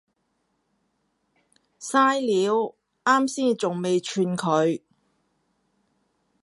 [1.79, 2.73] 曬料，
[3.05, 4.81] 岩先仲未串佢